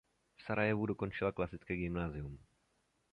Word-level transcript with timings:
V 0.37 0.43
Sarajevu 0.43 0.85
dokončila 0.85 1.31
klasické 1.31 1.75
gymnázium. 1.75 2.37